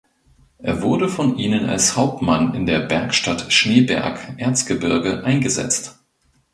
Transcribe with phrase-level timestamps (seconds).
[0.57, 5.99] Er wurde von ihnen als Hauptmann in der Bergstadt Schneeberg (Erzgebirge) eingesetzt.